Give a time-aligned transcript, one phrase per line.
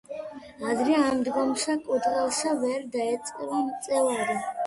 [0.69, 4.41] ადრე ამდგომსა კურდღელსა ვერ დაეწევა მწევარი